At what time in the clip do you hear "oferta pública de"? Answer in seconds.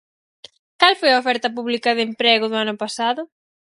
1.23-2.03